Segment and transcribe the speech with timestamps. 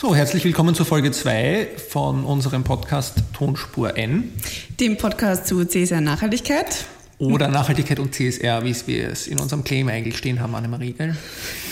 [0.00, 4.30] So, herzlich willkommen zur Folge 2 von unserem Podcast Tonspur N.
[4.78, 6.84] Dem Podcast zu CSR Nachhaltigkeit.
[7.18, 11.16] Oder Nachhaltigkeit und CSR, wie wir es in unserem Claim eigentlich stehen haben, Annemarie, gell?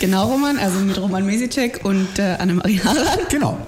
[0.01, 3.19] Genau, Roman, also mit Roman Mesicek und äh, Annemarie Harlan.
[3.29, 3.65] Genau.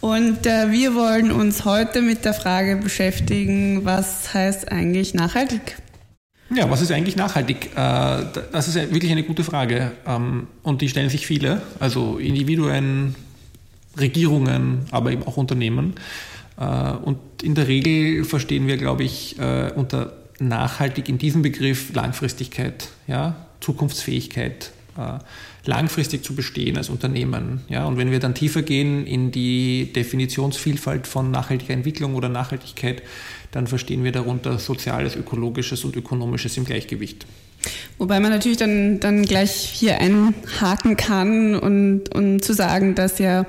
[0.00, 5.76] Und äh, wir wollen uns heute mit der Frage beschäftigen, was heißt eigentlich nachhaltig?
[6.48, 7.72] Ja, was ist eigentlich nachhaltig?
[7.76, 8.22] Äh,
[8.52, 9.92] das ist wirklich eine gute Frage.
[10.06, 13.16] Ähm, und die stellen sich viele, also Individuen,
[13.98, 15.94] Regierungen, aber eben auch Unternehmen.
[16.58, 21.94] Äh, und in der Regel verstehen wir, glaube ich, äh, unter nachhaltig in diesem Begriff
[21.94, 25.18] Langfristigkeit, ja, Zukunftsfähigkeit, äh,
[25.64, 27.60] langfristig zu bestehen als Unternehmen.
[27.68, 33.02] Ja, und wenn wir dann tiefer gehen in die Definitionsvielfalt von nachhaltiger Entwicklung oder Nachhaltigkeit,
[33.52, 37.26] dann verstehen wir darunter soziales, ökologisches und ökonomisches im Gleichgewicht.
[37.98, 43.46] Wobei man natürlich dann, dann gleich hier einhaken kann und, und zu sagen, dass ja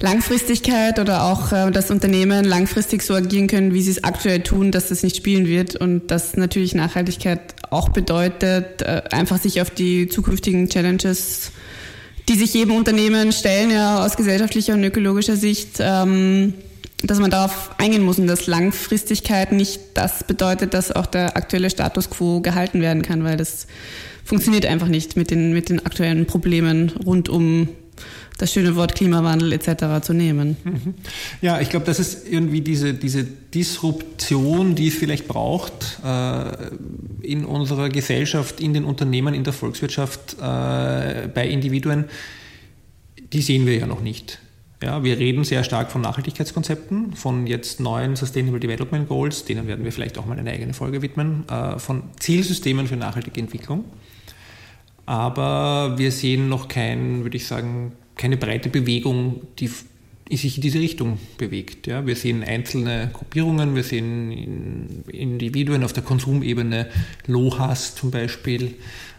[0.00, 4.72] Langfristigkeit oder auch äh, das Unternehmen langfristig so agieren können, wie sie es aktuell tun,
[4.72, 9.70] dass das nicht spielen wird und dass natürlich Nachhaltigkeit auch bedeutet, äh, einfach sich auf
[9.70, 11.52] die zukünftigen Challenges,
[12.28, 16.54] die sich jedem Unternehmen stellen, ja aus gesellschaftlicher und ökologischer Sicht, ähm,
[17.02, 21.70] dass man darauf eingehen muss und dass Langfristigkeit nicht das bedeutet, dass auch der aktuelle
[21.70, 23.66] Status quo gehalten werden kann, weil das
[24.24, 27.68] funktioniert einfach nicht mit den, mit den aktuellen Problemen rund um
[28.38, 30.02] das schöne Wort Klimawandel etc.
[30.02, 30.56] zu nehmen.
[30.64, 30.94] Mhm.
[31.42, 36.52] Ja, ich glaube, das ist irgendwie diese, diese Disruption, die es vielleicht braucht äh,
[37.22, 42.06] in unserer Gesellschaft, in den Unternehmen, in der Volkswirtschaft, äh, bei Individuen,
[43.32, 44.38] die sehen wir ja noch nicht.
[44.82, 49.84] Ja, wir reden sehr stark von Nachhaltigkeitskonzepten, von jetzt neuen Sustainable Development Goals, denen werden
[49.84, 53.84] wir vielleicht auch mal eine eigene Folge widmen, äh, von Zielsystemen für nachhaltige Entwicklung.
[55.04, 59.68] Aber wir sehen noch kein, würde ich sagen, keine breite Bewegung, die
[60.36, 61.86] sich in diese Richtung bewegt.
[61.86, 66.88] Ja, wir sehen einzelne Gruppierungen, wir sehen Individuen auf der Konsumebene,
[67.26, 68.76] LOHAS zum Beispiel.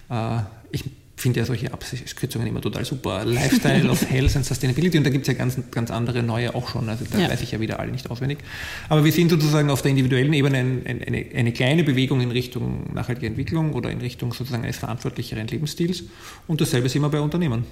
[0.10, 0.40] Äh,
[0.72, 0.86] ich
[1.22, 3.24] finde ja solche Abkürzungen immer total super.
[3.24, 6.68] Lifestyle of Health and Sustainability und da gibt es ja ganz, ganz andere neue auch
[6.70, 6.90] schon.
[6.90, 7.30] Also da ja.
[7.30, 8.40] weiß ich ja wieder alle nicht auswendig.
[8.90, 12.32] Aber wir sehen sozusagen auf der individuellen Ebene ein, ein, eine, eine kleine Bewegung in
[12.32, 16.04] Richtung nachhaltige Entwicklung oder in Richtung sozusagen eines verantwortlicheren Lebensstils.
[16.48, 17.66] Und dasselbe sehen wir bei Unternehmen.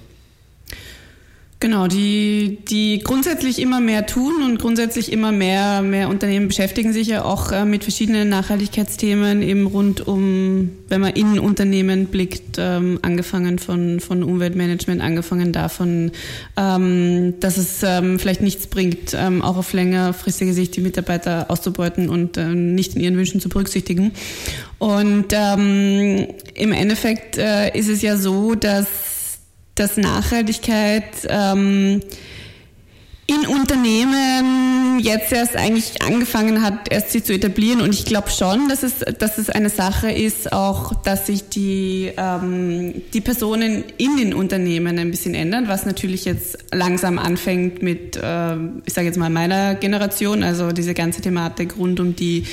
[1.62, 7.08] Genau, die, die grundsätzlich immer mehr tun und grundsätzlich immer mehr, mehr Unternehmen beschäftigen sich
[7.08, 12.98] ja auch äh, mit verschiedenen Nachhaltigkeitsthemen eben rund um, wenn man in Unternehmen blickt, ähm,
[13.02, 16.12] angefangen von, von Umweltmanagement, angefangen davon,
[16.56, 22.08] ähm, dass es ähm, vielleicht nichts bringt, ähm, auch auf längerfristige Sicht die Mitarbeiter auszubeuten
[22.08, 24.12] und äh, nicht in ihren Wünschen zu berücksichtigen.
[24.78, 28.86] Und ähm, im Endeffekt äh, ist es ja so, dass
[29.80, 32.02] dass Nachhaltigkeit ähm,
[33.26, 37.80] in Unternehmen jetzt erst eigentlich angefangen hat, erst sich zu etablieren.
[37.80, 42.10] Und ich glaube schon, dass es, dass es eine Sache ist, auch, dass sich die,
[42.16, 48.16] ähm, die Personen in den Unternehmen ein bisschen ändern, was natürlich jetzt langsam anfängt mit,
[48.16, 52.44] äh, ich sage jetzt mal, meiner Generation, also diese ganze Thematik rund um die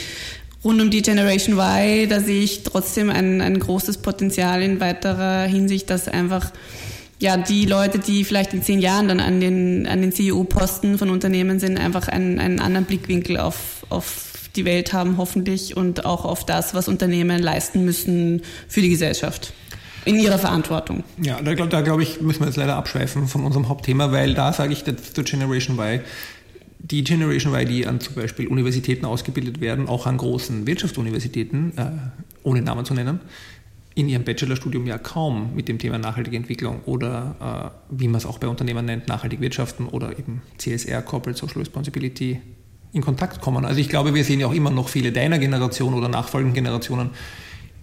[0.63, 5.43] rund um die Generation Y, da sehe ich trotzdem ein, ein großes Potenzial in weiterer
[5.43, 6.51] Hinsicht, dass einfach
[7.19, 11.09] ja, die Leute, die vielleicht in zehn Jahren dann an den, an den CEO-Posten von
[11.09, 16.25] Unternehmen sind, einfach einen, einen anderen Blickwinkel auf, auf die Welt haben, hoffentlich, und auch
[16.25, 19.53] auf das, was Unternehmen leisten müssen für die Gesellschaft.
[20.05, 21.03] In ihrer Verantwortung.
[21.21, 24.53] Ja, da, da glaube ich, müssen wir jetzt leider abschweifen von unserem Hauptthema, weil da
[24.53, 25.99] sage ich zur Generation Y,
[26.79, 31.85] die Generation Y, die an zum Beispiel Universitäten ausgebildet werden, auch an großen Wirtschaftsuniversitäten, äh,
[32.43, 33.19] ohne Namen zu nennen,
[33.97, 38.27] in ihrem Bachelorstudium ja kaum mit dem Thema nachhaltige Entwicklung oder äh, wie man es
[38.27, 42.39] auch bei Unternehmen nennt, nachhaltig wirtschaften oder eben CSR, Corporate Social Responsibility,
[42.93, 43.65] in Kontakt kommen.
[43.65, 47.09] Also ich glaube, wir sehen ja auch immer noch viele deiner Generation oder nachfolgenden Generationen,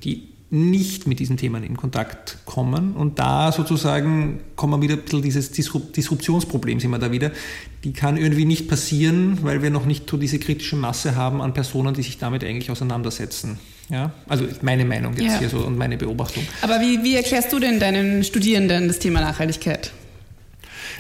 [0.05, 2.95] die nicht mit diesen Themen in Kontakt kommen.
[2.95, 7.33] Und da sozusagen kommen wir wieder ein bisschen dieses Disruptionsproblem, sind wir da wieder.
[7.83, 11.55] Die kann irgendwie nicht passieren, weil wir noch nicht so diese kritische Masse haben an
[11.55, 13.59] Personen, die sich damit eigentlich auseinandersetzen.
[13.91, 15.39] Ja, also meine Meinung jetzt ja.
[15.41, 16.42] hier so und meine Beobachtung.
[16.63, 19.92] Aber wie, wie erklärst du denn deinen Studierenden das Thema Nachhaltigkeit?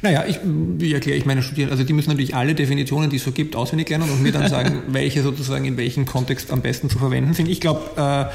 [0.02, 1.72] Naja, ich, wie erkläre ich meinen Studierenden?
[1.72, 4.48] Also die müssen natürlich alle Definitionen, die es so gibt, auswendig lernen und mir dann
[4.48, 7.48] sagen, welche sozusagen in welchem Kontext am besten zu verwenden sind.
[7.48, 8.26] Ich glaube, äh,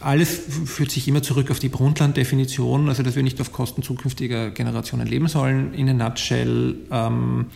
[0.00, 4.50] alles führt sich immer zurück auf die Brundtland-Definition, also dass wir nicht auf Kosten zukünftiger
[4.50, 5.74] Generationen leben sollen.
[5.74, 7.46] In a nutshell, ähm,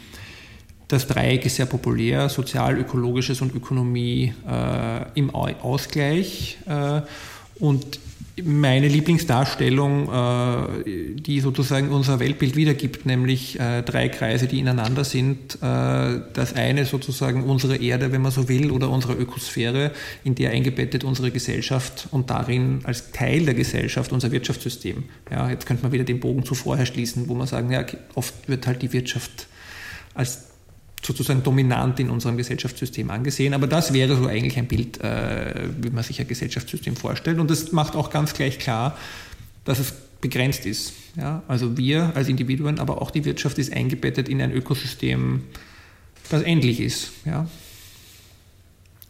[0.88, 6.58] das Dreieck ist sehr populär, sozial, ökologisches und Ökonomie äh, im Ausgleich.
[6.66, 7.02] Äh,
[7.58, 8.00] Und
[8.44, 10.84] meine Lieblingsdarstellung, äh,
[11.18, 15.54] die sozusagen unser Weltbild wiedergibt, nämlich äh, drei Kreise, die ineinander sind.
[15.62, 19.90] Äh, das eine sozusagen unsere Erde, wenn man so will, oder unsere Ökosphäre,
[20.22, 25.04] in der eingebettet unsere Gesellschaft und darin als Teil der Gesellschaft unser Wirtschaftssystem.
[25.30, 28.34] Ja, jetzt könnte man wieder den Bogen zu vorher schließen, wo man sagen, ja, oft
[28.48, 29.46] wird halt die Wirtschaft
[30.12, 30.56] als
[31.06, 33.55] sozusagen dominant in unserem Gesellschaftssystem angesehen.
[33.55, 37.38] Aber das wäre so eigentlich ein Bild, äh, wie man sich ein Gesellschaftssystem vorstellt.
[37.38, 38.99] Und das macht auch ganz gleich klar,
[39.64, 40.93] dass es begrenzt ist.
[41.17, 41.43] Ja?
[41.47, 45.44] Also wir als Individuen, aber auch die Wirtschaft ist eingebettet in ein Ökosystem,
[46.29, 47.12] das endlich ist.
[47.25, 47.47] Ja?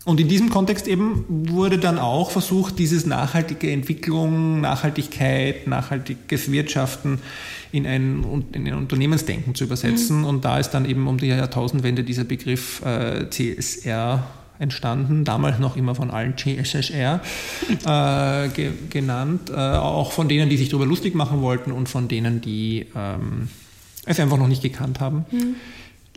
[0.06, 7.18] Und in diesem Kontext eben wurde dann auch versucht, dieses nachhaltige Entwicklung, Nachhaltigkeit, nachhaltiges Wirtschaften
[7.72, 10.18] in ein, in ein Unternehmensdenken zu übersetzen.
[10.18, 10.24] Mhm.
[10.24, 14.24] Und da ist dann eben um die Jahrtausendwende dieser Begriff äh, CSR
[14.60, 17.20] entstanden, damals noch immer von allen CSSR
[17.84, 22.06] äh, ge genannt, äh, auch von denen, die sich darüber lustig machen wollten und von
[22.06, 23.48] denen, die ähm,
[24.04, 25.26] es einfach noch nicht gekannt haben.
[25.32, 25.56] Mhm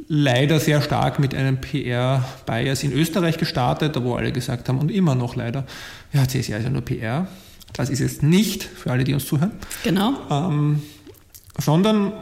[0.07, 5.16] leider sehr stark mit einem PR-Bias in Österreich gestartet, wo alle gesagt haben und immer
[5.16, 5.66] noch leider,
[6.13, 7.28] ja, CSR ist ja nur PR.
[7.74, 9.51] Das ist es nicht, für alle, die uns zuhören.
[9.84, 10.13] Genau.
[10.31, 10.81] Ähm,
[11.60, 12.13] sondern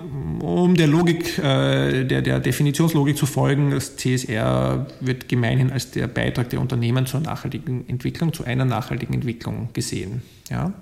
[0.41, 6.07] um der Logik, äh, der, der Definitionslogik zu folgen, das CSR wird gemeinhin als der
[6.07, 10.21] Beitrag der Unternehmen zur nachhaltigen Entwicklung, zu einer nachhaltigen Entwicklung gesehen.
[10.49, 10.73] Ja?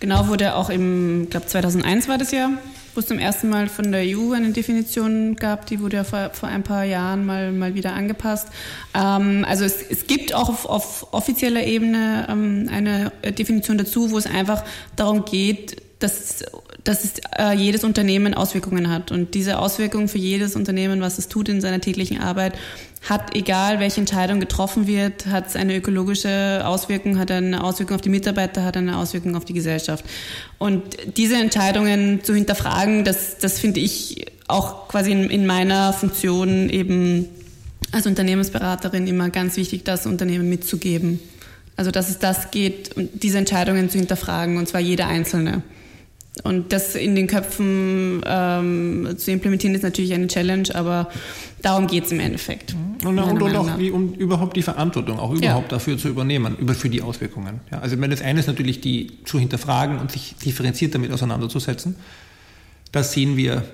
[0.00, 2.50] Genau, wurde auch im, glaube 2001 war das ja,
[2.94, 6.30] wo es zum ersten Mal von der EU eine Definition gab, die wurde ja vor,
[6.32, 8.48] vor ein paar Jahren mal, mal wieder angepasst.
[8.94, 14.18] Ähm, also es, es gibt auch auf, auf offizieller Ebene ähm, eine Definition dazu, wo
[14.18, 14.64] es einfach
[14.96, 16.44] darum geht, dass,
[16.84, 19.12] dass es, äh, jedes Unternehmen Auswirkungen hat.
[19.12, 22.54] Und diese Auswirkungen für jedes Unternehmen, was es tut in seiner täglichen Arbeit,
[23.08, 28.00] hat, egal welche Entscheidung getroffen wird, hat es eine ökologische Auswirkung, hat eine Auswirkung auf
[28.00, 30.04] die Mitarbeiter, hat eine Auswirkung auf die Gesellschaft.
[30.58, 30.82] Und
[31.16, 37.28] diese Entscheidungen zu hinterfragen, das, das finde ich auch quasi in, in meiner Funktion eben
[37.90, 41.20] als Unternehmensberaterin immer ganz wichtig, das Unternehmen mitzugeben.
[41.76, 45.62] Also dass es das geht, diese Entscheidungen zu hinterfragen, und zwar jede einzelne.
[46.44, 51.10] Und das in den Köpfen ähm, zu implementieren, ist natürlich eine Challenge, aber
[51.60, 52.74] darum geht es im Endeffekt.
[52.74, 53.06] Mhm.
[53.06, 55.76] Und, und, und auch die, um überhaupt die Verantwortung auch überhaupt ja.
[55.76, 57.60] dafür zu übernehmen, über, für die Auswirkungen.
[57.70, 61.12] Ja, also ich meine, das eine ist natürlich, die zu hinterfragen und sich differenziert damit
[61.12, 61.96] auseinanderzusetzen.
[62.92, 63.64] Das sehen wir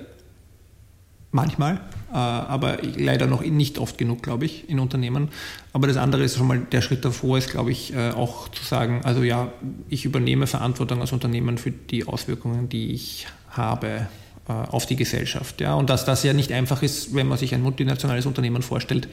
[1.31, 1.79] manchmal,
[2.15, 5.29] aber leider noch nicht oft genug, glaube ich, in Unternehmen.
[5.73, 8.63] Aber das andere ist schon mal der Schritt davor, ist, glaube ich, äh, auch zu
[8.63, 9.51] sagen, also ja,
[9.89, 14.07] ich übernehme Verantwortung als Unternehmen für die Auswirkungen, die ich habe
[14.47, 15.61] äh, auf die Gesellschaft.
[15.61, 15.75] Ja?
[15.75, 19.07] Und dass das ja nicht einfach ist, wenn man sich ein multinationales Unternehmen vorstellt,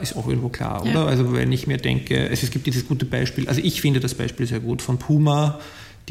[0.00, 0.92] ist auch irgendwo klar, oder?
[0.92, 1.04] Ja.
[1.04, 4.44] Also wenn ich mir denke, es gibt dieses gute Beispiel, also ich finde das Beispiel
[4.44, 5.60] sehr gut von Puma,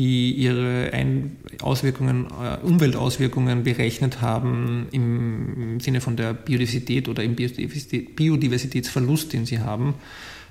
[0.01, 7.35] die ihre Ein Auswirkungen, äh, Umweltauswirkungen berechnet haben im, Sinne von der Biodiversität oder im
[7.35, 9.93] Biodiversitätsverlust, den sie haben,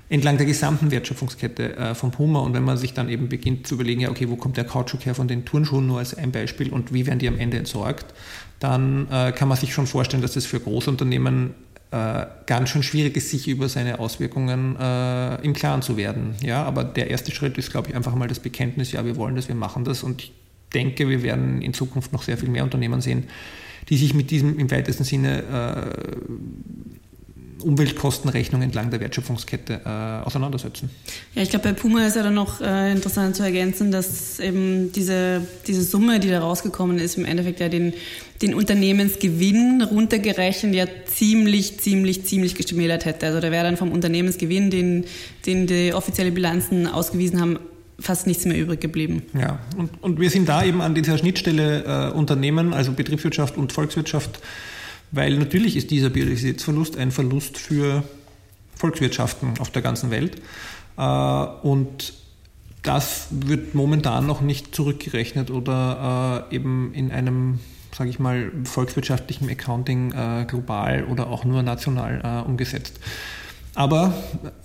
[0.07, 2.39] entlang der gesamten Wertschöpfungskette äh, von Puma.
[2.39, 5.05] Und wenn man sich dann eben beginnt zu überlegen, ja, okay, wo kommt der Kautschuk
[5.05, 8.05] her von den Turnschuhen, nur als ein Beispiel, und wie werden die am Ende entsorgt,
[8.59, 11.55] dann äh, kann man sich schon vorstellen, dass das für Großunternehmen
[11.91, 16.35] äh, ganz schön schwierig ist, sich über seine Auswirkungen äh, im Klaren zu werden.
[16.41, 19.35] Ja, aber der erste Schritt ist, glaube ich, einfach mal das Bekenntnis, ja, wir wollen
[19.35, 20.31] das, wir machen das und ich
[20.73, 23.25] denke, wir werden in Zukunft noch sehr viel mehr Unternehmen sehen,
[23.89, 27.00] die sich mit diesem im weitesten Sinne äh,
[27.63, 30.89] Umweltkostenrechnung entlang der Wertschöpfungskette äh, auseinandersetzen.
[31.35, 34.91] Ja, ich glaube, bei Puma ist ja dann noch äh, interessant zu ergänzen, dass eben
[34.91, 37.93] diese, diese Summe, die da rausgekommen ist, im Endeffekt ja den,
[38.41, 43.27] den Unternehmensgewinn runtergerechnet ja ziemlich, ziemlich, ziemlich geschmälert hätte.
[43.27, 45.05] Also da wäre dann vom Unternehmensgewinn, den,
[45.45, 47.59] den die offizielle Bilanzen ausgewiesen haben,
[47.99, 49.23] fast nichts mehr übrig geblieben.
[49.39, 53.71] Ja, und, und wir sind da eben an dieser Schnittstelle äh, Unternehmen, also Betriebswirtschaft und
[53.71, 54.39] Volkswirtschaft,
[55.11, 58.03] weil natürlich ist dieser Biodiversitätsverlust ein Verlust für
[58.75, 60.41] Volkswirtschaften auf der ganzen Welt.
[60.97, 62.13] Äh, und
[62.83, 67.59] das wird momentan noch nicht zurückgerechnet oder äh, eben in einem,
[67.95, 72.99] sage ich mal, volkswirtschaftlichen Accounting äh, global oder auch nur national umgesetzt.
[73.75, 74.13] Aber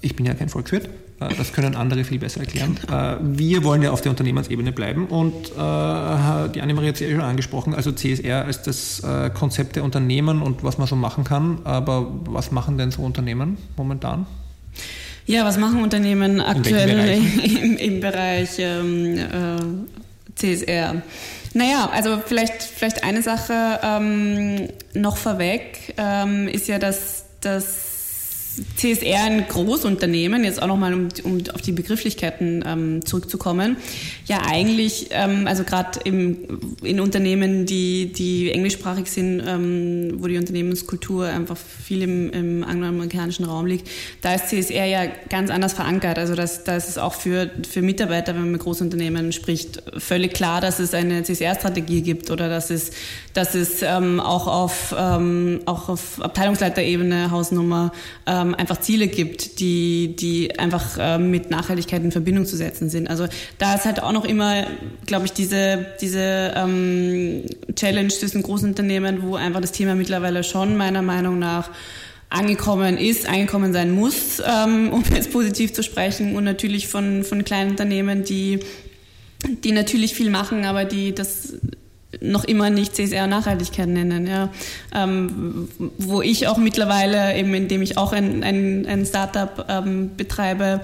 [0.00, 2.78] ich bin ja kein Volkswirt, das können andere viel besser erklären.
[2.90, 7.10] Äh, wir wollen ja auf der Unternehmensebene bleiben und äh, die Annemarie hat es ja
[7.10, 9.02] schon angesprochen, also CSR als das
[9.34, 11.60] Konzept der Unternehmen und was man so machen kann.
[11.64, 14.26] Aber was machen denn so Unternehmen momentan?
[15.26, 21.02] Ja, was machen Unternehmen aktuell im, im, Bereich ähm, äh, CSR?
[21.54, 27.95] Naja, also vielleicht, vielleicht eine Sache ähm, noch vorweg ähm, ist ja, dass, dass
[28.76, 33.76] CSR ein Großunternehmen, jetzt auch nochmal, um, um auf die Begrifflichkeiten ähm, zurückzukommen,
[34.26, 41.26] ja eigentlich, ähm, also gerade in Unternehmen, die, die englischsprachig sind, ähm, wo die Unternehmenskultur
[41.26, 43.88] einfach viel im, im angloamerikanischen Raum liegt,
[44.22, 46.18] da ist CSR ja ganz anders verankert.
[46.18, 50.60] Also das, da ist auch für, für Mitarbeiter, wenn man mit Großunternehmen spricht, völlig klar,
[50.60, 52.90] dass es eine CSR-Strategie gibt oder dass es,
[53.34, 57.92] dass es ähm, auch, auf, ähm, auch auf Abteilungsleiterebene, Hausnummer,
[58.26, 63.08] ähm, einfach Ziele gibt, die, die einfach ähm, mit Nachhaltigkeit in Verbindung zu setzen sind.
[63.08, 63.26] Also
[63.58, 64.66] da ist halt auch noch immer,
[65.06, 70.76] glaube ich, diese, diese ähm, Challenge zwischen großen Unternehmen, wo einfach das Thema mittlerweile schon
[70.76, 71.70] meiner Meinung nach
[72.28, 77.44] angekommen ist, angekommen sein muss, ähm, um jetzt positiv zu sprechen und natürlich von, von
[77.44, 78.60] kleinen Unternehmen, die,
[79.64, 81.54] die natürlich viel machen, aber die das
[82.20, 84.26] noch immer nicht CSR Nachhaltigkeit nennen.
[84.26, 84.50] Ja.
[84.94, 85.68] Ähm,
[85.98, 90.80] wo ich auch mittlerweile, eben indem ich auch ein, ein, ein Startup ähm, betreibe,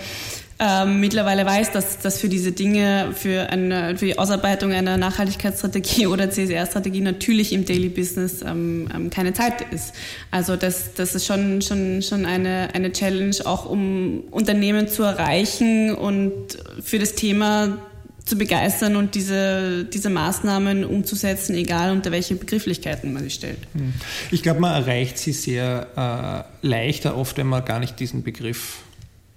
[0.65, 6.07] ähm, mittlerweile weiß, dass, dass für diese Dinge, für, eine, für die Ausarbeitung einer Nachhaltigkeitsstrategie
[6.07, 9.93] oder CSR-Strategie natürlich im Daily Business ähm, ähm, keine Zeit ist.
[10.31, 15.97] Also das, das ist schon, schon, schon eine, eine Challenge, auch um Unternehmen zu erreichen
[15.97, 16.33] und
[16.81, 17.79] für das Thema
[18.25, 23.59] zu begeistern und diese, diese Maßnahmen umzusetzen, egal unter welche Begrifflichkeiten man sie stellt.
[23.73, 23.93] Hm.
[24.31, 28.79] Ich glaube, man erreicht sie sehr äh, leichter oft, wenn man gar nicht diesen Begriff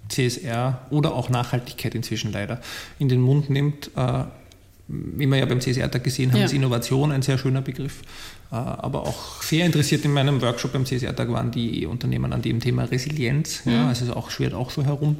[0.08, 2.60] CSR oder auch Nachhaltigkeit inzwischen leider
[2.98, 3.90] in den Mund nimmt.
[3.96, 4.24] Äh,
[4.88, 6.46] wie wir ja beim CSR-Tag gesehen haben, ja.
[6.46, 8.02] ist Innovation ein sehr schöner Begriff.
[8.52, 12.60] Äh, aber auch sehr interessiert in meinem Workshop beim CSR-Tag waren die Unternehmen an dem
[12.60, 13.64] Thema Resilienz.
[13.64, 13.72] Mhm.
[13.72, 15.16] Ja, also auch schwert auch so herum.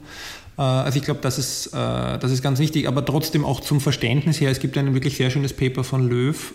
[0.57, 3.81] Äh, also ich glaube, das ist, äh, das ist ganz wichtig, aber trotzdem auch zum
[3.81, 4.51] Verständnis her.
[4.51, 6.55] Es gibt ein wirklich sehr schönes Paper von Löw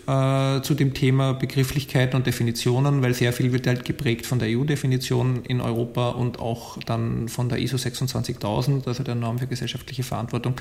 [0.62, 5.44] zu dem Thema Begrifflichkeiten und Definitionen, weil sehr viel wird halt geprägt von der EU-Definition
[5.44, 10.54] in Europa und auch dann von der ISO 26000, also der Norm für gesellschaftliche Verantwortung.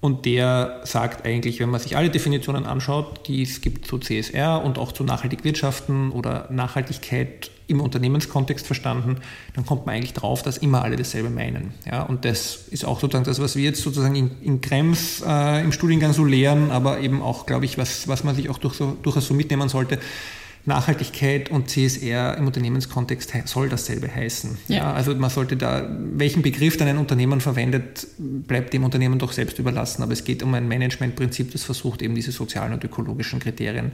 [0.00, 4.62] Und der sagt eigentlich, wenn man sich alle Definitionen anschaut, die es gibt zu CSR
[4.62, 9.16] und auch zu nachhaltig wirtschaften oder Nachhaltigkeit im Unternehmenskontext verstanden,
[9.54, 11.74] dann kommt man eigentlich drauf, dass immer alle dasselbe meinen.
[11.90, 15.64] Ja, und das ist auch sozusagen das, was wir jetzt sozusagen in, in Krems äh,
[15.64, 18.74] im Studiengang so lehren, aber eben auch, glaube ich, was, was man sich auch durch
[18.74, 19.98] so, durchaus so mitnehmen sollte
[20.66, 24.58] Nachhaltigkeit und CSR im Unternehmenskontext soll dasselbe heißen.
[24.68, 24.76] Ja.
[24.76, 24.92] ja.
[24.92, 29.58] also man sollte da, welchen Begriff dann ein Unternehmen verwendet, bleibt dem Unternehmen doch selbst
[29.58, 30.02] überlassen.
[30.02, 33.92] Aber es geht um ein Managementprinzip, das versucht eben diese sozialen und ökologischen Kriterien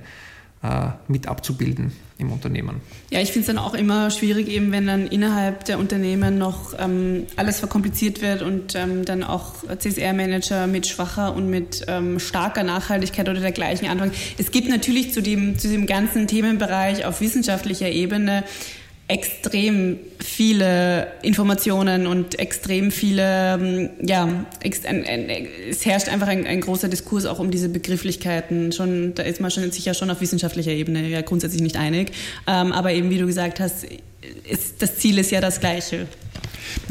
[1.08, 2.80] mit abzubilden im Unternehmen.
[3.10, 6.74] Ja, ich finde es dann auch immer schwierig, eben wenn dann innerhalb der Unternehmen noch
[6.78, 12.62] ähm, alles verkompliziert wird und ähm, dann auch CSR-Manager mit schwacher und mit ähm, starker
[12.62, 14.12] Nachhaltigkeit oder dergleichen anfangen.
[14.38, 18.44] Es gibt natürlich zu dem, zu dem ganzen Themenbereich auf wissenschaftlicher Ebene
[19.12, 27.26] extrem viele Informationen und extrem viele, ähm, ja, es herrscht einfach ein, ein, großer Diskurs
[27.26, 28.72] auch um diese Begrifflichkeiten.
[28.72, 32.12] Schon, da ist man schon sicher schon auf wissenschaftlicher Ebene ja grundsätzlich nicht einig.
[32.46, 33.86] Ähm, aber eben, wie du gesagt hast,
[34.48, 36.06] ist, das Ziel ist ja das gleiche.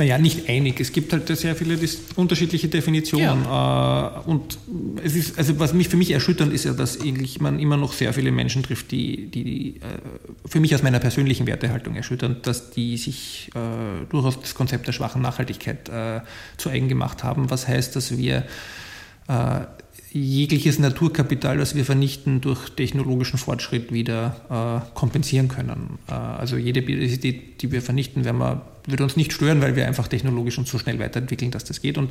[0.01, 0.79] Naja, nicht einig.
[0.79, 1.77] Es gibt halt sehr viele
[2.15, 3.43] unterschiedliche Definitionen.
[3.43, 4.23] Ja.
[4.25, 4.57] Äh, und
[5.03, 6.97] es ist, also was mich für mich erschütternd ist ja, dass
[7.39, 9.81] man immer noch sehr viele Menschen trifft, die, die äh,
[10.47, 14.93] für mich aus meiner persönlichen Wertehaltung erschütternd, dass die sich äh, durchaus das Konzept der
[14.93, 16.21] schwachen Nachhaltigkeit äh,
[16.57, 17.51] zu eigen gemacht haben.
[17.51, 18.45] Was heißt, dass wir
[19.27, 19.59] äh,
[20.13, 25.99] jegliches Naturkapital, das wir vernichten, durch technologischen Fortschritt wieder äh, kompensieren können.
[26.09, 30.07] Äh, also jede Biodiversität, die wir vernichten, wir, wird uns nicht stören, weil wir einfach
[30.07, 31.97] technologisch uns so schnell weiterentwickeln, dass das geht.
[31.97, 32.09] Und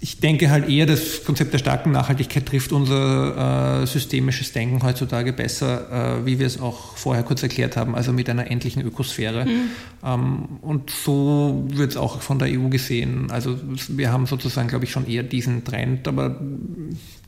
[0.00, 5.32] ich denke halt eher, das Konzept der starken Nachhaltigkeit trifft unser äh, systemisches Denken heutzutage
[5.32, 9.44] besser, äh, wie wir es auch vorher kurz erklärt haben, also mit einer endlichen Ökosphäre.
[9.44, 9.70] Mhm.
[10.04, 13.32] Ähm, und so wird es auch von der EU gesehen.
[13.32, 16.40] Also wir haben sozusagen, glaube ich, schon eher diesen Trend, aber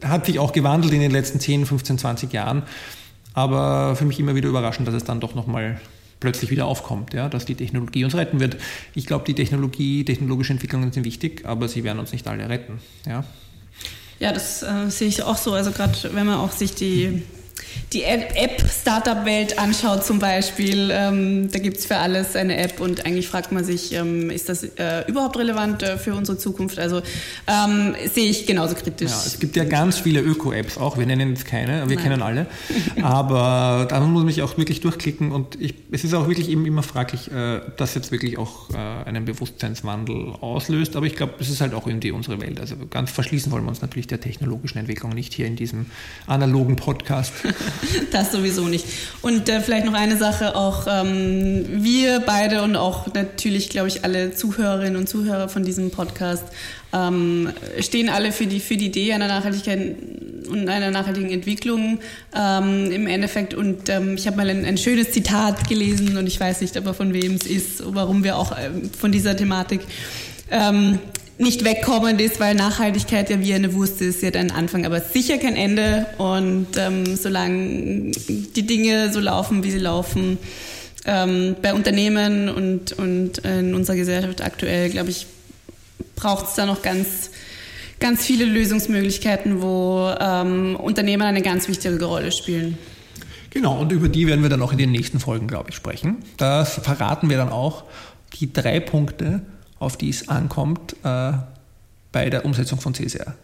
[0.05, 2.63] hat sich auch gewandelt in den letzten 10, 15, 20 Jahren.
[3.35, 5.81] Aber für mich immer wieder überraschend, dass es dann doch nochmal
[6.21, 8.57] plötzlich wieder aufkommt, ja, dass die Technologie uns retten wird.
[8.95, 12.79] Ich glaube, die Technologie, technologische Entwicklungen sind wichtig, aber sie werden uns nicht alle retten.
[13.07, 13.25] Ja,
[14.21, 15.53] ja das äh, sehe ich auch so.
[15.55, 17.23] Also gerade wenn man auch sich die
[17.93, 23.29] die App-Startup-Welt anschaut zum Beispiel, ähm, da gibt es für alles eine App und eigentlich
[23.29, 26.79] fragt man sich, ähm, ist das äh, überhaupt relevant äh, für unsere Zukunft?
[26.79, 27.03] Also
[27.49, 29.11] ähm, sehe ich genauso kritisch.
[29.11, 32.05] Ja, es gibt ja ganz viele Öko-Apps auch, wir nennen jetzt keine, wir Nein.
[32.05, 32.47] kennen alle,
[33.03, 36.65] aber da muss man sich auch wirklich durchklicken und ich, es ist auch wirklich eben
[36.67, 41.49] immer fraglich, äh, dass jetzt wirklich auch äh, einen Bewusstseinswandel auslöst, aber ich glaube, das
[41.49, 42.61] ist halt auch irgendwie unsere Welt.
[42.61, 45.87] Also ganz verschließen wollen wir uns natürlich der technologischen Entwicklung nicht hier in diesem
[46.27, 47.33] analogen Podcast.
[48.11, 48.85] das sowieso nicht.
[49.23, 54.05] Und äh, vielleicht noch eine Sache, auch ähm, wir beide und auch natürlich, glaube ich,
[54.05, 56.45] alle Zuhörerinnen und Zuhörer von diesem Podcast
[56.93, 59.97] ähm, stehen alle für die, für die Idee einer Nachhaltigkeit
[60.49, 62.01] und einer nachhaltigen Entwicklung
[62.35, 63.55] ähm, im Endeffekt.
[63.55, 66.95] Und ähm, ich habe mal ein, ein, schönes Zitat gelesen und ich weiß nicht aber
[66.95, 69.81] von wem es ist, warum wir auch ähm, von dieser Thematik
[70.51, 70.99] ähm,
[71.41, 75.39] nicht wegkommend ist, weil Nachhaltigkeit ja wie eine Wurst ist, hat einen Anfang, aber sicher
[75.39, 76.07] kein Ende.
[76.19, 80.39] Und ähm, solange die Dinge so laufen, wie sie laufen,
[81.07, 85.27] ähm, bei Unternehmen und, und in unserer Gesellschaft aktuell, glaube ich,
[86.15, 87.31] braucht es da noch ganz,
[87.99, 92.77] ganz viele Lösungsmöglichkeiten, wo ähm, Unternehmen eine ganz wichtige Rolle spielen.
[93.49, 96.19] Genau, und über die werden wir dann auch in den nächsten Folgen, glaube ich, sprechen.
[96.37, 97.85] Das verraten wir dann auch
[98.39, 99.43] die drei Punkte,
[99.81, 101.33] auf die es ankommt äh,
[102.13, 103.35] bei der Umsetzung von CSR.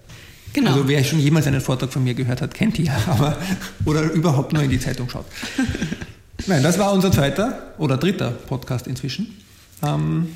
[0.52, 0.73] Genau.
[0.73, 3.37] Also wer schon jemals einen Vortrag von mir gehört hat, kennt die ja, aber
[3.85, 5.26] oder überhaupt nur in die Zeitung schaut.
[6.47, 9.37] Nein, das war unser zweiter oder dritter Podcast inzwischen.
[9.83, 10.28] Ähm,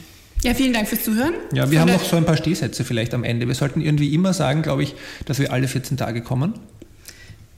[0.43, 1.35] ja, vielen Dank fürs Zuhören.
[1.53, 3.47] Ja, wir haben noch so ein paar Stehsätze vielleicht am Ende.
[3.47, 4.95] Wir sollten irgendwie immer sagen, glaube ich,
[5.27, 6.55] dass wir alle 14 Tage kommen.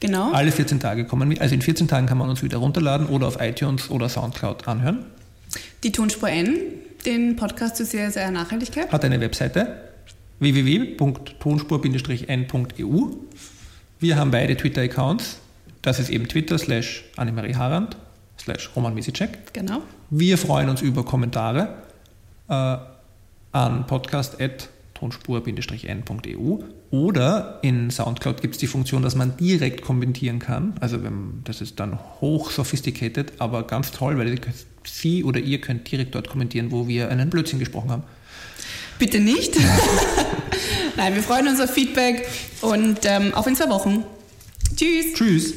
[0.01, 0.33] Genau.
[0.33, 1.39] Alle 14 Tage kommen.
[1.39, 5.05] Also in 14 Tagen kann man uns wieder runterladen oder auf iTunes oder Soundcloud anhören.
[5.85, 6.57] Die Tonspur N
[7.07, 8.91] den Podcast zu sehr, sehr Nachhaltigkeit?
[8.93, 9.91] Hat eine Webseite
[10.39, 13.07] www.tonspur-n.eu.
[14.01, 15.39] Wir haben beide Twitter-Accounts.
[15.83, 17.97] Das ist eben Twitter slash Annemarie Harand
[18.39, 19.53] slash Roman Misicek.
[19.53, 19.83] Genau.
[20.11, 21.83] Wir freuen uns über Kommentare
[22.49, 22.77] äh,
[23.53, 23.87] an
[25.03, 26.59] podcast.tonspur-n.eu
[26.91, 30.75] oder in Soundcloud gibt es die Funktion, dass man direkt kommentieren kann.
[30.81, 34.39] Also wenn, das ist dann hoch sophisticated, aber ganz toll, weil
[34.85, 38.03] Sie oder ihr könnt direkt dort kommentieren, wo wir einen Blödsinn gesprochen haben.
[38.99, 39.57] Bitte nicht.
[40.97, 42.29] Nein, wir freuen uns auf Feedback
[42.61, 44.05] und ähm, auf in zwei Wochen.
[44.77, 45.15] Tschüss.
[45.15, 45.55] Tschüss.